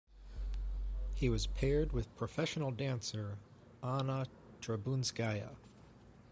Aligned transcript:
He 1.13 1.29
was 1.29 1.45
paired 1.45 1.91
with 1.93 2.15
professional 2.17 2.71
dancer 2.71 3.37
Anna 3.83 4.25
Trebunskaya. 4.59 5.57